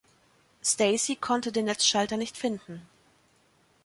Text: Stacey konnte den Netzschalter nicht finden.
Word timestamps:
Stacey 0.63 1.15
konnte 1.15 1.51
den 1.51 1.65
Netzschalter 1.65 2.17
nicht 2.17 2.35
finden. 2.35 2.81